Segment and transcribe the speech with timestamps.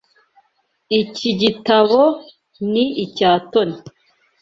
[1.01, 2.01] Iki gitabo
[2.71, 3.75] ni icya Tony.